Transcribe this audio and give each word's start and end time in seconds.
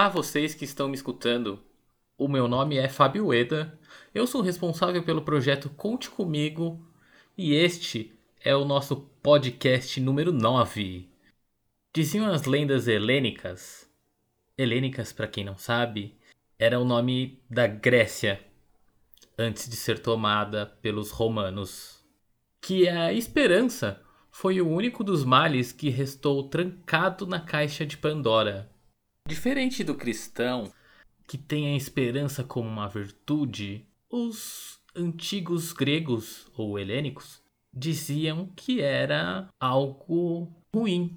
Olá, 0.00 0.08
vocês 0.08 0.54
que 0.54 0.64
estão 0.64 0.88
me 0.88 0.94
escutando. 0.94 1.62
O 2.16 2.26
meu 2.26 2.48
nome 2.48 2.78
é 2.78 2.88
Fábio 2.88 3.34
Eda, 3.34 3.78
eu 4.14 4.26
sou 4.26 4.40
responsável 4.40 5.02
pelo 5.02 5.20
projeto 5.20 5.68
Conte 5.68 6.08
Comigo 6.08 6.82
e 7.36 7.52
este 7.52 8.10
é 8.42 8.56
o 8.56 8.64
nosso 8.64 8.96
podcast 9.22 10.00
número 10.00 10.32
9. 10.32 11.06
Diziam 11.92 12.32
as 12.32 12.46
lendas 12.46 12.88
helênicas. 12.88 13.86
Helênicas, 14.56 15.12
para 15.12 15.28
quem 15.28 15.44
não 15.44 15.58
sabe, 15.58 16.16
era 16.58 16.80
o 16.80 16.84
nome 16.86 17.38
da 17.50 17.66
Grécia 17.66 18.40
antes 19.36 19.68
de 19.68 19.76
ser 19.76 19.98
tomada 19.98 20.64
pelos 20.80 21.10
romanos. 21.10 22.02
Que 22.58 22.88
a 22.88 23.12
esperança 23.12 24.00
foi 24.30 24.62
o 24.62 24.68
único 24.70 25.04
dos 25.04 25.26
males 25.26 25.72
que 25.72 25.90
restou 25.90 26.48
trancado 26.48 27.26
na 27.26 27.38
caixa 27.38 27.84
de 27.84 27.98
Pandora. 27.98 28.79
Diferente 29.28 29.84
do 29.84 29.94
cristão, 29.94 30.72
que 31.26 31.38
tem 31.38 31.72
a 31.72 31.76
esperança 31.76 32.42
como 32.42 32.68
uma 32.68 32.88
virtude, 32.88 33.86
os 34.08 34.80
antigos 34.94 35.72
gregos 35.72 36.50
ou 36.56 36.78
helênicos 36.78 37.42
diziam 37.72 38.46
que 38.56 38.80
era 38.80 39.48
algo 39.60 40.52
ruim. 40.74 41.16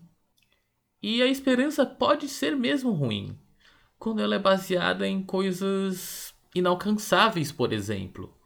E 1.01 1.21
a 1.21 1.27
esperança 1.27 1.85
pode 1.85 2.29
ser 2.29 2.55
mesmo 2.55 2.91
ruim, 2.91 3.37
quando 3.97 4.21
ela 4.21 4.35
é 4.35 4.39
baseada 4.39 5.07
em 5.07 5.23
coisas 5.23 6.33
inalcançáveis, 6.53 7.51
por 7.51 7.73
exemplo. 7.73 8.37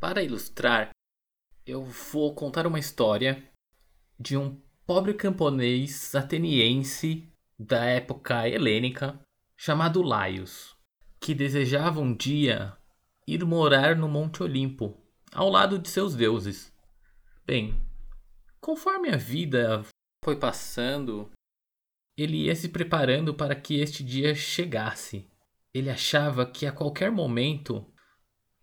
Para 0.00 0.22
ilustrar, 0.22 0.90
eu 1.64 1.84
vou 1.84 2.34
contar 2.34 2.66
uma 2.66 2.78
história 2.78 3.48
de 4.18 4.36
um 4.36 4.60
pobre 4.84 5.14
camponês 5.14 6.14
ateniense 6.14 7.31
da 7.62 7.84
época 7.84 8.48
helênica 8.48 9.18
chamado 9.56 10.02
Laios, 10.02 10.76
que 11.20 11.34
desejava 11.34 12.00
um 12.00 12.14
dia 12.14 12.76
ir 13.26 13.44
morar 13.44 13.94
no 13.94 14.08
Monte 14.08 14.42
Olimpo, 14.42 15.00
ao 15.32 15.48
lado 15.48 15.78
de 15.78 15.88
seus 15.88 16.16
deuses. 16.16 16.72
Bem, 17.46 17.80
conforme 18.60 19.08
a 19.10 19.16
vida 19.16 19.84
foi 20.24 20.36
passando, 20.36 21.30
ele 22.16 22.44
ia 22.44 22.56
se 22.56 22.68
preparando 22.68 23.32
para 23.32 23.54
que 23.54 23.80
este 23.80 24.02
dia 24.02 24.34
chegasse. 24.34 25.30
Ele 25.72 25.88
achava 25.88 26.44
que 26.44 26.66
a 26.66 26.72
qualquer 26.72 27.10
momento 27.10 27.86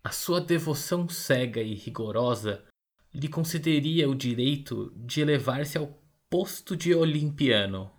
a 0.04 0.10
sua 0.10 0.40
devoção 0.40 1.08
cega 1.08 1.60
e 1.60 1.74
rigorosa 1.74 2.64
lhe 3.12 3.28
concederia 3.28 4.08
o 4.08 4.14
direito 4.14 4.92
de 4.96 5.20
elevar-se 5.20 5.76
ao 5.76 5.98
posto 6.28 6.76
de 6.76 6.94
olimpiano. 6.94 7.90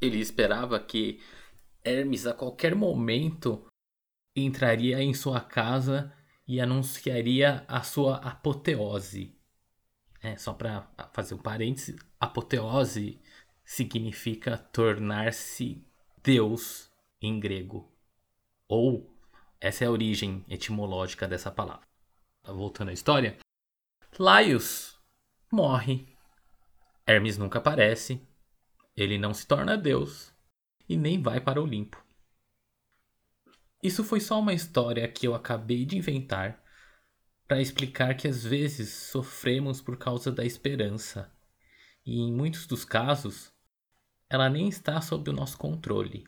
Ele 0.00 0.18
esperava 0.18 0.78
que 0.78 1.20
Hermes 1.84 2.26
a 2.26 2.34
qualquer 2.34 2.74
momento 2.74 3.66
entraria 4.34 5.02
em 5.02 5.14
sua 5.14 5.40
casa 5.40 6.12
e 6.46 6.60
anunciaria 6.60 7.64
a 7.68 7.82
sua 7.82 8.16
apoteose. 8.16 9.34
É, 10.22 10.36
só 10.36 10.52
para 10.52 10.88
fazer 11.12 11.34
um 11.34 11.38
parêntese, 11.38 11.96
apoteose 12.18 13.20
significa 13.64 14.56
tornar-se 14.56 15.84
Deus 16.22 16.90
em 17.20 17.38
grego. 17.38 17.92
Ou 18.68 19.14
essa 19.60 19.84
é 19.84 19.86
a 19.86 19.90
origem 19.90 20.44
etimológica 20.48 21.28
dessa 21.28 21.50
palavra. 21.50 21.86
Voltando 22.46 22.90
à 22.90 22.92
história, 22.92 23.38
Laios 24.18 24.98
morre. 25.50 26.06
Hermes 27.06 27.38
nunca 27.38 27.58
aparece. 27.58 28.20
Ele 28.96 29.18
não 29.18 29.34
se 29.34 29.46
torna 29.46 29.76
Deus 29.76 30.32
e 30.88 30.96
nem 30.96 31.20
vai 31.20 31.40
para 31.40 31.60
o 31.60 31.64
Olimpo. 31.64 32.02
Isso 33.82 34.02
foi 34.02 34.20
só 34.20 34.40
uma 34.40 34.54
história 34.54 35.06
que 35.08 35.26
eu 35.26 35.34
acabei 35.34 35.84
de 35.84 35.96
inventar 35.96 36.62
para 37.46 37.60
explicar 37.60 38.16
que 38.16 38.26
às 38.26 38.42
vezes 38.42 38.90
sofremos 38.90 39.80
por 39.80 39.98
causa 39.98 40.32
da 40.32 40.44
esperança 40.44 41.30
e 42.06 42.18
em 42.20 42.32
muitos 42.32 42.66
dos 42.66 42.84
casos 42.84 43.52
ela 44.30 44.48
nem 44.48 44.68
está 44.68 45.00
sob 45.00 45.28
o 45.28 45.32
nosso 45.32 45.58
controle. 45.58 46.26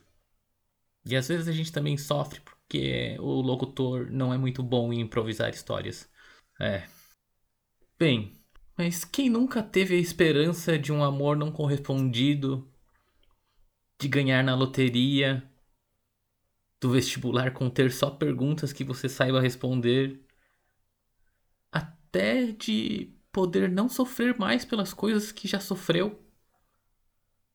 E 1.05 1.17
às 1.17 1.29
vezes 1.29 1.49
a 1.49 1.53
gente 1.53 1.73
também 1.73 1.97
sofre 1.97 2.41
porque 2.41 3.17
o 3.21 3.41
locutor 3.41 4.11
não 4.11 4.35
é 4.35 4.37
muito 4.37 4.63
bom 4.63 4.93
em 4.93 5.01
improvisar 5.01 5.51
histórias. 5.51 6.11
É, 6.61 6.87
Bem, 7.99 8.36
mas 8.77 9.05
quem 9.05 9.31
nunca 9.31 9.63
teve 9.63 9.95
a 9.95 9.99
esperança 9.99 10.79
de 10.79 10.93
um 10.93 11.03
amor 11.03 11.37
não 11.37 11.51
correspondido, 11.51 12.71
de 13.99 14.07
ganhar 14.07 14.45
na 14.45 14.55
loteria, 14.55 15.51
do 16.79 16.91
vestibular 16.91 17.53
conter 17.55 17.91
só 17.91 18.11
perguntas 18.11 18.73
que 18.75 18.85
você 18.85 19.09
saiba 19.09 19.41
responder, 19.41 20.23
até 21.73 22.53
de 22.53 23.15
poder 23.33 23.71
não 23.71 23.89
sofrer 23.89 24.39
mais 24.39 24.65
pelas 24.65 24.93
coisas 24.93 25.33
que 25.33 25.49
já 25.49 25.59
sofreu? 25.59 26.23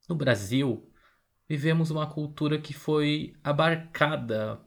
No 0.10 0.16
Brasil, 0.16 0.92
vivemos 1.48 1.92
uma 1.92 2.08
cultura 2.08 2.60
que 2.60 2.74
foi 2.74 3.36
abarcada, 3.44 4.60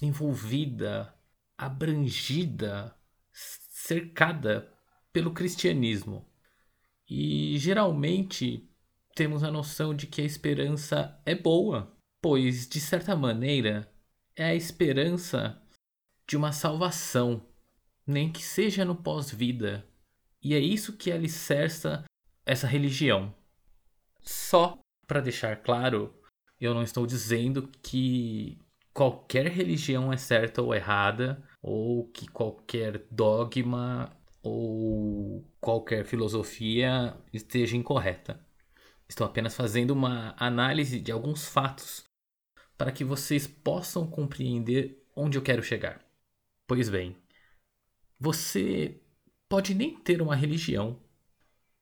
envolvida, 0.00 1.14
abrangida, 1.58 2.96
cercada 3.30 4.77
pelo 5.12 5.32
cristianismo. 5.32 6.26
E 7.08 7.56
geralmente 7.58 8.68
temos 9.14 9.42
a 9.42 9.50
noção 9.50 9.94
de 9.94 10.06
que 10.06 10.20
a 10.20 10.24
esperança 10.24 11.20
é 11.24 11.34
boa, 11.34 11.96
pois, 12.20 12.68
de 12.68 12.80
certa 12.80 13.16
maneira, 13.16 13.90
é 14.36 14.44
a 14.44 14.54
esperança 14.54 15.60
de 16.26 16.36
uma 16.36 16.52
salvação, 16.52 17.44
nem 18.06 18.30
que 18.30 18.42
seja 18.42 18.84
no 18.84 18.94
pós-vida. 18.94 19.86
E 20.42 20.54
é 20.54 20.58
isso 20.58 20.96
que 20.96 21.10
alicerça 21.10 22.04
essa 22.46 22.66
religião. 22.66 23.34
Só 24.22 24.78
para 25.06 25.20
deixar 25.20 25.56
claro, 25.56 26.14
eu 26.60 26.74
não 26.74 26.82
estou 26.82 27.06
dizendo 27.06 27.68
que 27.82 28.58
qualquer 28.92 29.46
religião 29.46 30.12
é 30.12 30.16
certa 30.16 30.60
ou 30.60 30.74
errada, 30.74 31.42
ou 31.62 32.08
que 32.08 32.26
qualquer 32.28 33.06
dogma 33.10 34.14
ou 34.48 35.44
qualquer 35.60 36.04
filosofia 36.04 37.16
esteja 37.32 37.76
incorreta. 37.76 38.40
Estou 39.08 39.26
apenas 39.26 39.54
fazendo 39.54 39.90
uma 39.90 40.34
análise 40.38 41.00
de 41.00 41.12
alguns 41.12 41.46
fatos 41.46 42.04
para 42.76 42.92
que 42.92 43.04
vocês 43.04 43.46
possam 43.46 44.06
compreender 44.06 45.04
onde 45.14 45.36
eu 45.36 45.42
quero 45.42 45.62
chegar. 45.62 46.00
Pois 46.66 46.88
bem, 46.88 47.16
você 48.18 49.00
pode 49.48 49.74
nem 49.74 49.98
ter 49.98 50.22
uma 50.22 50.36
religião, 50.36 50.98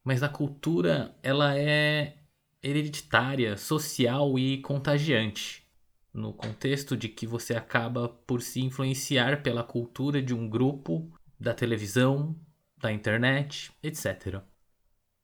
mas 0.05 0.23
a 0.23 0.29
cultura 0.29 1.17
ela 1.23 1.57
é 1.57 2.17
hereditária, 2.63 3.57
social 3.57 4.39
e 4.39 4.61
contagiante. 4.63 5.67
No 6.13 6.33
contexto 6.33 6.97
de 6.97 7.09
que 7.09 7.27
você 7.27 7.55
acaba 7.55 8.09
por 8.09 8.41
se 8.41 8.61
influenciar 8.61 9.43
pela 9.43 9.63
cultura 9.63 10.23
de 10.23 10.33
um 10.33 10.49
grupo, 10.49 11.13
da 11.39 11.53
televisão, 11.53 12.35
da 12.77 12.93
internet, 12.93 13.73
etc. 13.83 14.43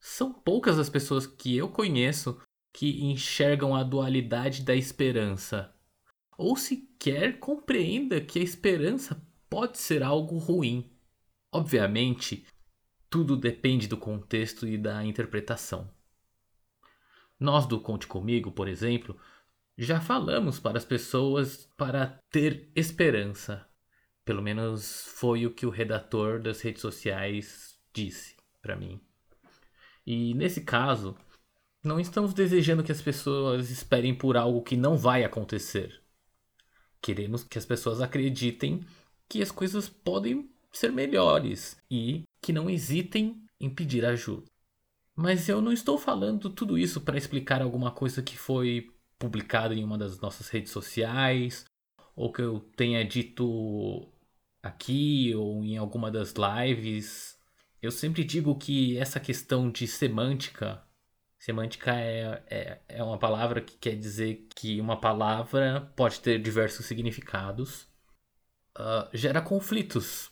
São 0.00 0.32
poucas 0.32 0.78
as 0.78 0.88
pessoas 0.88 1.26
que 1.26 1.56
eu 1.56 1.68
conheço 1.68 2.40
que 2.72 3.04
enxergam 3.04 3.74
a 3.74 3.82
dualidade 3.82 4.62
da 4.62 4.74
esperança, 4.74 5.74
ou 6.36 6.56
sequer 6.56 7.38
compreenda 7.38 8.20
que 8.20 8.38
a 8.38 8.42
esperança 8.42 9.22
pode 9.48 9.78
ser 9.78 10.02
algo 10.02 10.38
ruim. 10.38 10.90
Obviamente, 11.52 12.46
tudo 13.10 13.36
depende 13.36 13.86
do 13.86 13.96
contexto 13.98 14.66
e 14.66 14.78
da 14.78 15.04
interpretação. 15.04 15.90
Nós 17.38 17.66
do 17.66 17.78
Conte 17.78 18.06
Comigo, 18.06 18.50
por 18.50 18.68
exemplo, 18.68 19.20
já 19.76 20.00
falamos 20.00 20.58
para 20.58 20.78
as 20.78 20.84
pessoas 20.84 21.68
para 21.76 22.18
ter 22.30 22.70
esperança, 22.74 23.68
pelo 24.32 24.40
menos 24.40 25.04
foi 25.08 25.44
o 25.44 25.50
que 25.50 25.66
o 25.66 25.70
redator 25.70 26.40
das 26.40 26.62
redes 26.62 26.80
sociais 26.80 27.78
disse 27.92 28.34
para 28.62 28.74
mim. 28.74 28.98
E 30.06 30.32
nesse 30.32 30.62
caso, 30.62 31.14
não 31.84 32.00
estamos 32.00 32.32
desejando 32.32 32.82
que 32.82 32.90
as 32.90 33.02
pessoas 33.02 33.68
esperem 33.68 34.14
por 34.14 34.38
algo 34.38 34.62
que 34.62 34.74
não 34.74 34.96
vai 34.96 35.22
acontecer. 35.22 36.00
Queremos 37.02 37.44
que 37.44 37.58
as 37.58 37.66
pessoas 37.66 38.00
acreditem 38.00 38.80
que 39.28 39.42
as 39.42 39.50
coisas 39.50 39.86
podem 39.86 40.48
ser 40.72 40.90
melhores 40.90 41.76
e 41.90 42.22
que 42.40 42.54
não 42.54 42.70
hesitem 42.70 43.44
em 43.60 43.68
pedir 43.68 44.02
ajuda. 44.02 44.50
Mas 45.14 45.46
eu 45.46 45.60
não 45.60 45.74
estou 45.74 45.98
falando 45.98 46.48
tudo 46.48 46.78
isso 46.78 47.02
para 47.02 47.18
explicar 47.18 47.60
alguma 47.60 47.90
coisa 47.90 48.22
que 48.22 48.38
foi 48.38 48.90
publicada 49.18 49.74
em 49.74 49.84
uma 49.84 49.98
das 49.98 50.18
nossas 50.20 50.48
redes 50.48 50.72
sociais 50.72 51.66
ou 52.16 52.32
que 52.32 52.40
eu 52.40 52.60
tenha 52.74 53.04
dito 53.04 54.10
aqui 54.62 55.34
ou 55.34 55.64
em 55.64 55.76
alguma 55.76 56.10
das 56.10 56.34
lives, 56.34 57.38
eu 57.80 57.90
sempre 57.90 58.24
digo 58.24 58.56
que 58.56 58.96
essa 58.98 59.18
questão 59.18 59.70
de 59.70 59.86
semântica 59.86 60.82
Semântica 61.42 61.92
é, 61.92 62.40
é, 62.48 62.80
é 62.86 63.02
uma 63.02 63.18
palavra 63.18 63.60
que 63.60 63.76
quer 63.76 63.96
dizer 63.96 64.46
que 64.54 64.80
uma 64.80 65.00
palavra 65.00 65.92
pode 65.96 66.20
ter 66.20 66.40
diversos 66.40 66.86
significados, 66.86 67.82
uh, 68.78 69.10
gera 69.12 69.42
conflitos 69.42 70.30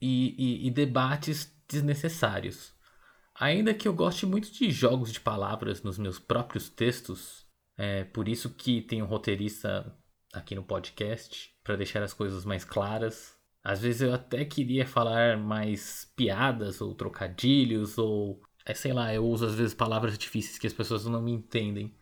e, 0.00 0.34
e, 0.36 0.66
e 0.66 0.70
debates 0.72 1.56
desnecessários. 1.68 2.74
Ainda 3.36 3.72
que 3.72 3.86
eu 3.86 3.94
goste 3.94 4.26
muito 4.26 4.52
de 4.52 4.68
jogos 4.68 5.12
de 5.12 5.20
palavras 5.20 5.80
nos 5.84 5.96
meus 5.96 6.18
próprios 6.18 6.68
textos, 6.68 7.46
é 7.78 8.02
por 8.02 8.26
isso 8.26 8.50
que 8.50 8.82
tem 8.82 9.00
um 9.00 9.06
roteirista 9.06 9.96
aqui 10.34 10.54
no 10.54 10.64
podcast 10.64 11.54
para 11.62 11.76
deixar 11.76 12.02
as 12.02 12.12
coisas 12.12 12.44
mais 12.44 12.64
claras. 12.64 13.36
Às 13.62 13.80
vezes 13.80 14.02
eu 14.02 14.12
até 14.12 14.44
queria 14.44 14.86
falar 14.86 15.38
mais 15.38 16.10
piadas 16.16 16.80
ou 16.80 16.94
trocadilhos 16.94 17.96
ou 17.98 18.40
é, 18.66 18.74
sei 18.74 18.92
lá, 18.92 19.12
eu 19.14 19.26
uso 19.26 19.46
às 19.46 19.54
vezes 19.54 19.74
palavras 19.74 20.18
difíceis 20.18 20.58
que 20.58 20.66
as 20.66 20.72
pessoas 20.72 21.04
não 21.06 21.22
me 21.22 21.32
entendem. 21.32 21.94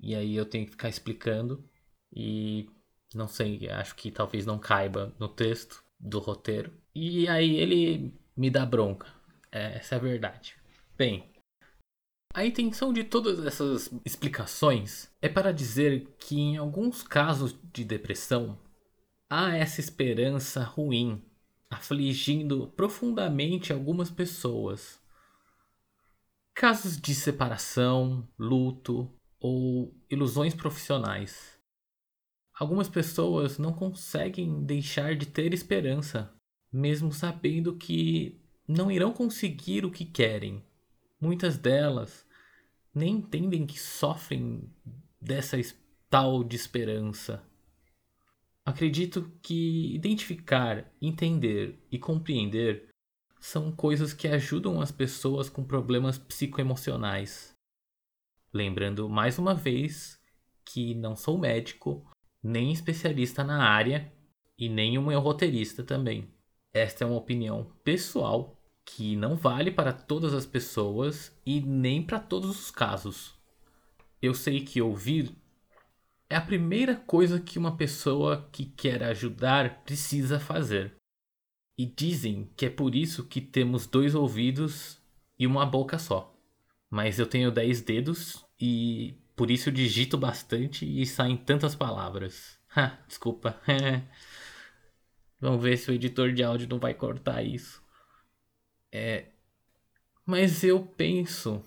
E 0.00 0.14
aí 0.14 0.36
eu 0.36 0.46
tenho 0.46 0.64
que 0.64 0.72
ficar 0.72 0.88
explicando 0.88 1.64
e 2.12 2.68
não 3.14 3.26
sei, 3.28 3.68
acho 3.70 3.94
que 3.94 4.10
talvez 4.10 4.46
não 4.46 4.58
caiba 4.58 5.14
no 5.18 5.28
texto 5.28 5.82
do 5.98 6.18
roteiro. 6.18 6.72
E 6.94 7.28
aí 7.28 7.56
ele 7.56 8.14
me 8.36 8.50
dá 8.50 8.64
bronca. 8.66 9.06
É, 9.50 9.76
essa 9.76 9.94
é 9.94 9.98
a 9.98 10.00
verdade. 10.00 10.54
Bem, 10.96 11.28
a 12.38 12.46
intenção 12.46 12.92
de 12.92 13.02
todas 13.02 13.44
essas 13.44 13.90
explicações 14.04 15.10
é 15.20 15.28
para 15.28 15.50
dizer 15.50 16.14
que 16.20 16.38
em 16.38 16.56
alguns 16.56 17.02
casos 17.02 17.52
de 17.72 17.82
depressão 17.82 18.56
há 19.28 19.56
essa 19.56 19.80
esperança 19.80 20.62
ruim 20.62 21.20
afligindo 21.68 22.68
profundamente 22.76 23.72
algumas 23.72 24.08
pessoas. 24.08 25.00
Casos 26.54 26.96
de 26.96 27.12
separação, 27.12 28.24
luto 28.38 29.12
ou 29.40 29.92
ilusões 30.08 30.54
profissionais. 30.54 31.58
Algumas 32.56 32.88
pessoas 32.88 33.58
não 33.58 33.72
conseguem 33.72 34.64
deixar 34.64 35.16
de 35.16 35.26
ter 35.26 35.52
esperança, 35.52 36.32
mesmo 36.72 37.12
sabendo 37.12 37.74
que 37.74 38.40
não 38.68 38.92
irão 38.92 39.12
conseguir 39.12 39.84
o 39.84 39.90
que 39.90 40.04
querem. 40.04 40.64
Muitas 41.20 41.58
delas 41.58 42.27
nem 42.98 43.16
entendem 43.16 43.66
que 43.66 43.78
sofrem 43.78 44.70
dessa 45.20 45.56
tal 46.10 46.42
de 46.42 46.56
esperança. 46.56 47.42
Acredito 48.66 49.32
que 49.40 49.94
identificar, 49.94 50.92
entender 51.00 51.82
e 51.90 51.98
compreender 51.98 52.88
são 53.40 53.72
coisas 53.72 54.12
que 54.12 54.28
ajudam 54.28 54.80
as 54.80 54.90
pessoas 54.90 55.48
com 55.48 55.64
problemas 55.64 56.18
psicoemocionais. 56.18 57.54
Lembrando 58.52 59.08
mais 59.08 59.38
uma 59.38 59.54
vez 59.54 60.20
que 60.64 60.94
não 60.94 61.14
sou 61.16 61.38
médico, 61.38 62.04
nem 62.42 62.72
especialista 62.72 63.44
na 63.44 63.62
área 63.62 64.12
e 64.58 64.68
nem 64.68 64.98
um 64.98 65.18
roteirista 65.18 65.82
também. 65.84 66.28
Esta 66.72 67.04
é 67.04 67.06
uma 67.06 67.16
opinião 67.16 67.72
pessoal 67.84 68.57
que 68.96 69.14
não 69.14 69.36
vale 69.36 69.70
para 69.70 69.92
todas 69.92 70.32
as 70.32 70.46
pessoas 70.46 71.30
e 71.44 71.60
nem 71.60 72.02
para 72.02 72.18
todos 72.18 72.58
os 72.58 72.70
casos. 72.70 73.34
Eu 74.20 74.32
sei 74.32 74.64
que 74.64 74.80
ouvir 74.80 75.36
é 76.28 76.36
a 76.36 76.40
primeira 76.40 76.96
coisa 76.96 77.38
que 77.38 77.58
uma 77.58 77.76
pessoa 77.76 78.48
que 78.50 78.64
quer 78.64 79.02
ajudar 79.02 79.82
precisa 79.84 80.40
fazer. 80.40 80.94
E 81.76 81.84
dizem 81.84 82.50
que 82.56 82.66
é 82.66 82.70
por 82.70 82.94
isso 82.94 83.24
que 83.24 83.40
temos 83.40 83.86
dois 83.86 84.14
ouvidos 84.14 84.98
e 85.38 85.46
uma 85.46 85.66
boca 85.66 85.98
só. 85.98 86.34
Mas 86.90 87.18
eu 87.18 87.26
tenho 87.26 87.52
dez 87.52 87.82
dedos 87.82 88.44
e 88.58 89.14
por 89.36 89.50
isso 89.50 89.70
digito 89.70 90.16
bastante 90.16 90.84
e 90.84 91.04
saem 91.04 91.36
tantas 91.36 91.74
palavras. 91.74 92.58
Ha, 92.74 92.98
desculpa. 93.06 93.60
Vamos 95.38 95.62
ver 95.62 95.76
se 95.76 95.90
o 95.90 95.94
editor 95.94 96.32
de 96.32 96.42
áudio 96.42 96.68
não 96.68 96.78
vai 96.78 96.94
cortar 96.94 97.42
isso. 97.44 97.86
É, 98.92 99.26
mas 100.24 100.62
eu 100.62 100.84
penso, 100.84 101.62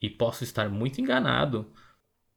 e 0.00 0.08
posso 0.08 0.44
estar 0.44 0.68
muito 0.68 1.00
enganado, 1.00 1.72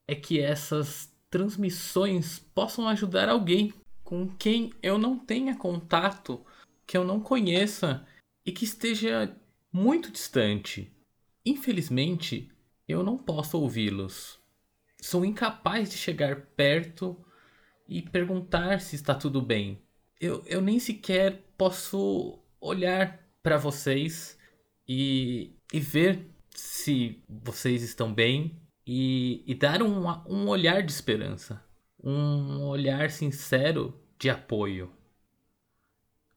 é 0.08 0.16
que 0.16 0.40
essas 0.40 1.12
transmissões 1.30 2.40
possam 2.54 2.88
ajudar 2.88 3.30
alguém 3.30 3.74
com 4.04 4.28
quem 4.28 4.72
eu 4.84 4.98
não 4.98 5.18
tenha 5.18 5.56
contato, 5.56 6.46
que 6.86 6.96
eu 6.96 7.04
não 7.04 7.20
conheça 7.20 8.06
e 8.46 8.52
que 8.52 8.66
esteja 8.66 9.36
muito 9.72 10.12
distante. 10.12 10.92
Infelizmente, 11.46 12.52
eu 12.88 13.02
não 13.02 13.18
posso 13.18 13.58
ouvi-los. 13.58 14.40
Sou 15.02 15.26
incapaz 15.26 15.90
de 15.90 15.98
chegar 15.98 16.42
perto 16.56 17.18
e 17.88 18.02
perguntar 18.02 18.80
se 18.80 18.96
está 18.96 19.16
tudo 19.16 19.42
bem. 19.42 19.82
Eu, 20.20 20.44
eu 20.46 20.62
nem 20.62 20.80
sequer 20.80 21.42
posso 21.58 22.40
olhar 22.62 23.23
para 23.44 23.57
vocês 23.57 24.40
e, 24.88 25.54
e 25.72 25.80
ver 25.80 26.25
se 26.50 27.22
vocês 27.28 27.84
estão 27.84 28.13
bem 28.13 28.60
e, 28.88 29.44
e 29.45 29.54
dar 29.54 29.84
um, 29.84 30.07
um 30.28 30.48
olhar 30.48 30.81
de 30.81 30.92
esperança, 30.92 31.63
um 32.01 32.63
olhar 32.63 33.12
sincero 33.12 34.01
de 34.18 34.30
apoio. 34.30 34.92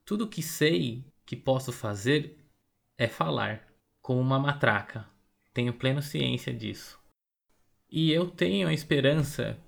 Tudo 0.04 0.28
que 0.28 0.42
sei 0.42 1.04
que 1.24 1.36
posso 1.36 1.72
fazer 1.72 2.38
é 2.98 3.08
falar, 3.08 3.66
como 4.00 4.20
uma 4.20 4.38
matraca. 4.38 5.08
Tenho 5.52 5.72
plena 5.72 6.02
ciência 6.02 6.52
disso. 6.52 6.98
E 7.90 8.10
eu 8.12 8.28
tenho 8.28 8.68
a 8.68 8.72
esperança 8.74 9.58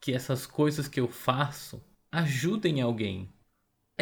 que 0.00 0.12
essas 0.12 0.46
coisas 0.46 0.88
que 0.88 1.00
eu 1.00 1.08
faço 1.08 1.82
ajudem 2.10 2.80
alguém, 2.80 3.32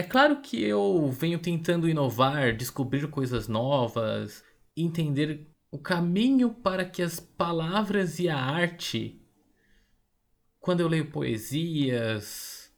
é 0.00 0.02
claro 0.02 0.40
que 0.40 0.62
eu 0.62 1.10
venho 1.10 1.38
tentando 1.38 1.86
inovar, 1.86 2.56
descobrir 2.56 3.06
coisas 3.08 3.48
novas, 3.48 4.42
entender 4.74 5.46
o 5.70 5.78
caminho 5.78 6.54
para 6.54 6.86
que 6.86 7.02
as 7.02 7.20
palavras 7.20 8.18
e 8.18 8.26
a 8.26 8.34
arte. 8.34 9.20
Quando 10.58 10.80
eu 10.80 10.88
leio 10.88 11.10
poesias, 11.10 12.72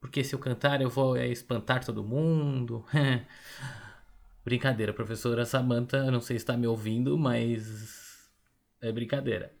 porque 0.00 0.24
se 0.24 0.34
eu 0.34 0.38
cantar 0.38 0.80
eu 0.80 0.88
vou 0.88 1.18
espantar 1.18 1.84
todo 1.84 2.02
mundo. 2.02 2.82
brincadeira, 4.42 4.94
professora 4.94 5.44
Samantha, 5.44 6.10
não 6.10 6.22
sei 6.22 6.38
se 6.38 6.44
está 6.44 6.56
me 6.56 6.66
ouvindo, 6.66 7.18
mas 7.18 8.32
é 8.80 8.90
brincadeira. 8.90 9.54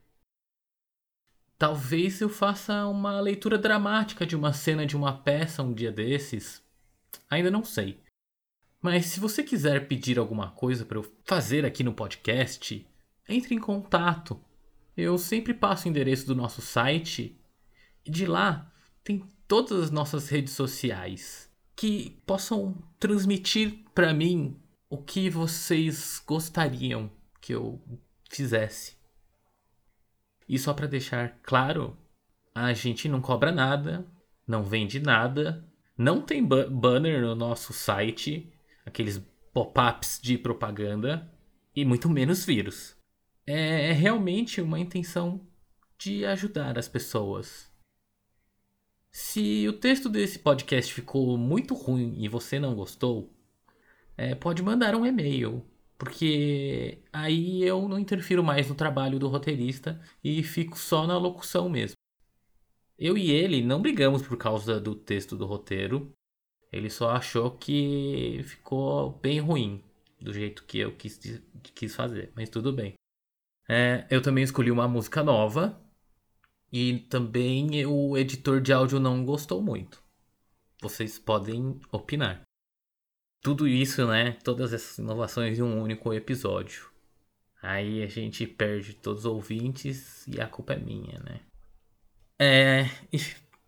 Talvez 1.58 2.22
eu 2.22 2.30
faça 2.30 2.86
uma 2.86 3.20
leitura 3.20 3.58
dramática 3.58 4.24
de 4.24 4.34
uma 4.34 4.54
cena 4.54 4.86
de 4.86 4.96
uma 4.96 5.12
peça 5.12 5.62
um 5.62 5.74
dia 5.74 5.92
desses 5.92 6.66
Ainda 7.30 7.50
não 7.50 7.64
sei. 7.64 8.00
Mas 8.80 9.06
se 9.06 9.20
você 9.20 9.42
quiser 9.42 9.88
pedir 9.88 10.18
alguma 10.18 10.50
coisa 10.52 10.84
para 10.84 10.98
eu 10.98 11.14
fazer 11.24 11.64
aqui 11.64 11.82
no 11.82 11.92
podcast, 11.92 12.86
entre 13.28 13.54
em 13.54 13.58
contato. 13.58 14.40
Eu 14.96 15.18
sempre 15.18 15.54
passo 15.54 15.86
o 15.86 15.90
endereço 15.90 16.26
do 16.26 16.34
nosso 16.34 16.60
site 16.60 17.38
e 18.04 18.10
de 18.10 18.26
lá 18.26 18.72
tem 19.04 19.28
todas 19.46 19.84
as 19.84 19.90
nossas 19.90 20.28
redes 20.28 20.54
sociais 20.54 21.48
que 21.76 22.20
possam 22.26 22.74
transmitir 22.98 23.84
para 23.94 24.12
mim 24.12 24.60
o 24.90 24.98
que 24.98 25.30
vocês 25.30 26.20
gostariam 26.26 27.10
que 27.40 27.54
eu 27.54 27.80
fizesse. 28.28 28.96
E 30.48 30.58
só 30.58 30.72
para 30.72 30.86
deixar 30.86 31.38
claro, 31.42 31.96
a 32.54 32.72
gente 32.72 33.08
não 33.08 33.20
cobra 33.20 33.52
nada, 33.52 34.04
não 34.46 34.64
vende 34.64 34.98
nada, 34.98 35.67
não 35.98 36.22
tem 36.22 36.44
banner 36.44 37.20
no 37.22 37.34
nosso 37.34 37.72
site, 37.72 38.48
aqueles 38.86 39.20
pop-ups 39.52 40.20
de 40.22 40.38
propaganda 40.38 41.28
e 41.74 41.84
muito 41.84 42.08
menos 42.08 42.44
vírus. 42.44 42.96
É, 43.44 43.88
é 43.88 43.92
realmente 43.92 44.60
uma 44.60 44.78
intenção 44.78 45.40
de 45.98 46.24
ajudar 46.24 46.78
as 46.78 46.86
pessoas. 46.86 47.68
Se 49.10 49.66
o 49.66 49.72
texto 49.72 50.08
desse 50.08 50.38
podcast 50.38 50.94
ficou 50.94 51.36
muito 51.36 51.74
ruim 51.74 52.14
e 52.22 52.28
você 52.28 52.60
não 52.60 52.76
gostou, 52.76 53.34
é, 54.16 54.36
pode 54.36 54.62
mandar 54.62 54.94
um 54.94 55.04
e-mail, 55.04 55.66
porque 55.98 57.02
aí 57.12 57.64
eu 57.64 57.88
não 57.88 57.98
interfiro 57.98 58.44
mais 58.44 58.68
no 58.68 58.74
trabalho 58.76 59.18
do 59.18 59.26
roteirista 59.26 60.00
e 60.22 60.44
fico 60.44 60.78
só 60.78 61.08
na 61.08 61.18
locução 61.18 61.68
mesmo. 61.68 61.97
Eu 62.98 63.16
e 63.16 63.30
ele 63.30 63.62
não 63.62 63.80
brigamos 63.80 64.22
por 64.22 64.36
causa 64.36 64.80
do 64.80 64.94
texto 64.94 65.36
do 65.36 65.46
roteiro. 65.46 66.12
Ele 66.72 66.90
só 66.90 67.10
achou 67.10 67.52
que 67.52 68.42
ficou 68.44 69.12
bem 69.20 69.38
ruim 69.38 69.82
do 70.20 70.32
jeito 70.32 70.64
que 70.64 70.78
eu 70.78 70.94
quis, 70.96 71.18
quis 71.74 71.94
fazer, 71.94 72.32
mas 72.34 72.50
tudo 72.50 72.72
bem. 72.72 72.94
É, 73.68 74.06
eu 74.10 74.20
também 74.20 74.42
escolhi 74.42 74.70
uma 74.70 74.88
música 74.88 75.22
nova 75.22 75.80
e 76.72 76.98
também 77.10 77.86
o 77.86 78.16
editor 78.16 78.60
de 78.60 78.72
áudio 78.72 78.98
não 78.98 79.24
gostou 79.24 79.62
muito. 79.62 80.02
Vocês 80.82 81.18
podem 81.18 81.80
opinar. 81.92 82.42
Tudo 83.40 83.68
isso, 83.68 84.06
né? 84.06 84.32
Todas 84.42 84.72
essas 84.72 84.98
inovações 84.98 85.58
em 85.58 85.62
um 85.62 85.80
único 85.80 86.12
episódio. 86.12 86.90
Aí 87.62 88.02
a 88.02 88.06
gente 88.06 88.46
perde 88.46 88.94
todos 88.94 89.20
os 89.20 89.26
ouvintes 89.26 90.26
e 90.26 90.40
a 90.40 90.48
culpa 90.48 90.74
é 90.74 90.78
minha, 90.78 91.18
né? 91.20 91.40
É, 92.40 92.84
e 93.12 93.18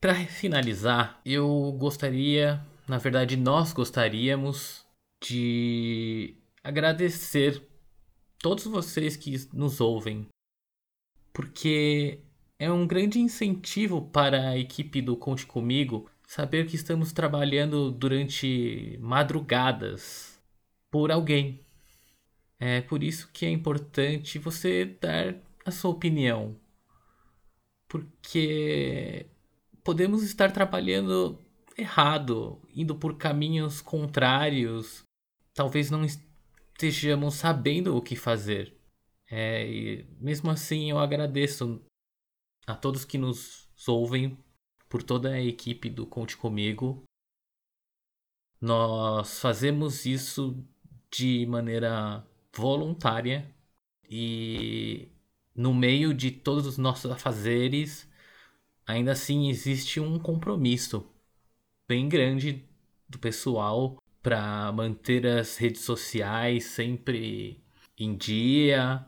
para 0.00 0.14
finalizar, 0.14 1.20
eu 1.24 1.72
gostaria, 1.78 2.64
na 2.86 2.98
verdade, 2.98 3.36
nós 3.36 3.72
gostaríamos 3.72 4.86
de 5.20 6.36
agradecer 6.62 7.62
todos 8.38 8.64
vocês 8.64 9.16
que 9.16 9.34
nos 9.52 9.80
ouvem, 9.80 10.26
porque 11.32 12.20
é 12.58 12.70
um 12.70 12.86
grande 12.86 13.18
incentivo 13.18 14.02
para 14.02 14.50
a 14.50 14.58
equipe 14.58 15.02
do 15.02 15.16
Conte 15.16 15.46
Comigo 15.46 16.08
saber 16.26 16.66
que 16.66 16.76
estamos 16.76 17.12
trabalhando 17.12 17.90
durante 17.90 18.96
madrugadas 19.00 20.40
por 20.90 21.10
alguém. 21.10 21.60
É 22.58 22.80
por 22.82 23.02
isso 23.02 23.28
que 23.32 23.46
é 23.46 23.50
importante 23.50 24.38
você 24.38 24.84
dar 24.84 25.34
a 25.64 25.70
sua 25.70 25.90
opinião. 25.90 26.56
Porque 27.90 29.26
podemos 29.82 30.22
estar 30.22 30.52
trabalhando 30.52 31.36
errado, 31.76 32.62
indo 32.72 32.94
por 32.94 33.18
caminhos 33.18 33.80
contrários. 33.80 35.02
Talvez 35.52 35.90
não 35.90 36.04
estejamos 36.04 37.34
sabendo 37.34 37.96
o 37.96 38.00
que 38.00 38.14
fazer. 38.14 38.78
É, 39.28 39.68
e 39.68 40.06
mesmo 40.20 40.52
assim, 40.52 40.88
eu 40.90 41.00
agradeço 41.00 41.82
a 42.64 42.76
todos 42.76 43.04
que 43.04 43.18
nos 43.18 43.68
ouvem 43.88 44.38
por 44.88 45.02
toda 45.02 45.30
a 45.30 45.40
equipe 45.40 45.90
do 45.90 46.06
Conte 46.06 46.36
Comigo. 46.36 47.02
Nós 48.60 49.40
fazemos 49.40 50.06
isso 50.06 50.64
de 51.10 51.44
maneira 51.46 52.24
voluntária 52.54 53.52
e 54.08 55.08
no 55.54 55.74
meio 55.74 56.14
de 56.14 56.30
todos 56.30 56.66
os 56.66 56.78
nossos 56.78 57.10
afazeres, 57.10 58.08
ainda 58.86 59.12
assim 59.12 59.48
existe 59.48 60.00
um 60.00 60.18
compromisso 60.18 61.06
bem 61.88 62.08
grande 62.08 62.64
do 63.08 63.18
pessoal 63.18 63.98
para 64.22 64.70
manter 64.72 65.26
as 65.26 65.56
redes 65.56 65.82
sociais 65.82 66.64
sempre 66.64 67.62
em 67.98 68.16
dia, 68.16 69.04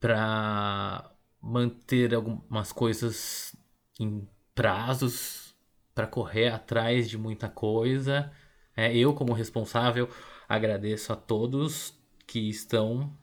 para 0.00 1.10
manter 1.40 2.14
algumas 2.14 2.72
coisas 2.72 3.54
em 3.98 4.28
prazos 4.54 5.54
para 5.94 6.06
correr 6.06 6.48
atrás 6.48 7.08
de 7.08 7.18
muita 7.18 7.48
coisa. 7.48 8.32
É, 8.76 8.94
eu, 8.96 9.14
como 9.14 9.32
responsável, 9.32 10.08
agradeço 10.48 11.12
a 11.12 11.16
todos 11.16 11.94
que 12.26 12.48
estão 12.48 13.16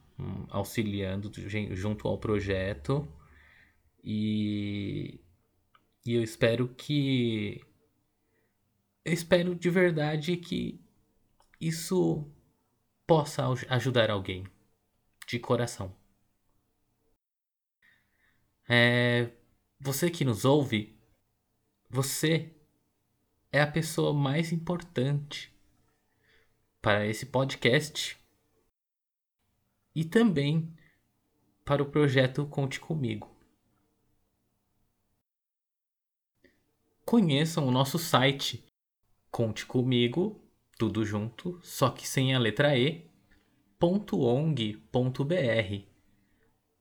auxiliando 0.50 1.32
junto 1.76 2.08
ao 2.08 2.18
projeto 2.18 3.08
e, 4.04 5.20
e 6.06 6.14
eu 6.14 6.24
espero 6.24 6.68
que 6.70 7.62
eu 9.04 9.14
espero 9.14 9.56
de 9.56 9.70
verdade 9.70 10.38
que 10.38 10.80
isso 11.60 12.30
possa 13.08 13.44
ajudar 13.70 14.12
alguém 14.12 14.46
de 15.28 15.40
coração. 15.40 15.96
É, 18.68 19.32
você 19.80 20.12
que 20.12 20.24
nos 20.24 20.46
ouve, 20.46 20.96
você 21.90 22.54
é 23.52 23.62
a 23.62 23.68
pessoa 23.68 24.14
mais 24.14 24.52
importante 24.52 25.52
para 26.80 27.08
esse 27.08 27.26
podcast 27.26 28.19
e 29.96 30.04
também 30.04 30.74
para 31.66 31.84
o 31.84 31.90
projeto 31.90 32.46
Conte 32.46 32.80
Comigo. 32.80 33.30
Conheçam 37.06 37.68
o 37.68 37.72
nosso 37.72 37.98
site 37.98 38.64
Conte 39.32 39.66
Comigo, 39.66 40.40
tudo 40.78 41.06
junto, 41.06 41.60
só 41.62 41.90
que 41.90 42.08
sem 42.08 42.34
a 42.34 42.40
letra 42.40 42.78
E, 42.78 43.10
.ong.br. 43.82 44.64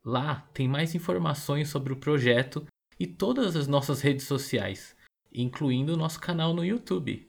Lá 0.05 0.41
tem 0.53 0.69
mais 0.69 0.95
informações 0.95 1.69
sobre 1.69 1.93
o 1.93 1.97
projeto 1.97 2.67
e 2.99 3.07
todas 3.07 3.57
as 3.57 3.67
nossas 3.67 4.00
redes 4.00 4.27
sociais 4.27 4.97
incluindo 5.33 5.95
o 5.95 5.97
nosso 5.97 6.21
canal 6.21 6.55
no 6.55 6.65
YouTube, 6.65 7.29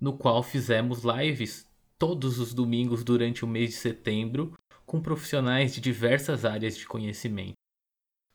no 0.00 0.16
qual 0.16 0.42
fizemos 0.42 1.02
lives 1.04 1.68
todos 1.98 2.38
os 2.38 2.54
domingos 2.54 3.04
durante 3.04 3.44
o 3.44 3.48
mês 3.48 3.70
de 3.70 3.76
setembro 3.76 4.54
com 4.90 5.00
profissionais 5.00 5.72
de 5.72 5.80
diversas 5.80 6.44
áreas 6.44 6.76
de 6.76 6.84
conhecimento, 6.84 7.54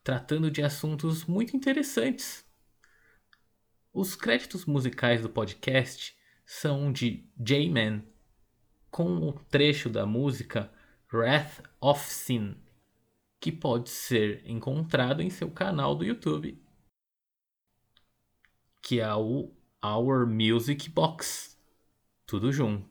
tratando 0.02 0.50
de 0.50 0.64
assuntos 0.64 1.26
muito 1.26 1.54
interessantes. 1.54 2.46
Os 3.92 4.16
créditos 4.16 4.66
musicais 4.66 5.22
do 5.22 5.30
podcast 5.30 6.18
são 6.46 6.94
de 6.94 7.30
J-Man, 7.38 8.06
com 8.90 9.18
o 9.18 9.34
trecho 9.34 9.90
da 9.90 10.06
música 10.06 10.72
Wrath 11.12 11.62
of 11.82 12.10
Sin, 12.10 12.56
que 13.38 13.52
pode 13.52 13.90
ser 13.90 14.42
encontrado 14.50 15.22
em 15.22 15.30
seu 15.30 15.52
canal 15.52 15.94
do 15.94 16.06
YouTube 16.06 16.58
que 18.82 19.02
é 19.02 19.14
o 19.14 19.52
Our 19.84 20.26
Music 20.26 20.90
Box, 20.90 21.60
tudo 22.26 22.54
junto, 22.54 22.88